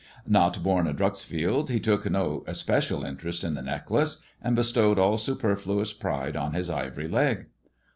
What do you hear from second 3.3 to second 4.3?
in the necklace,